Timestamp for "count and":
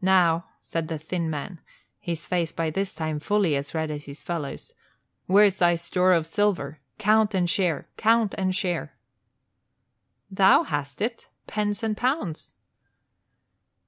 6.98-7.50, 7.96-8.54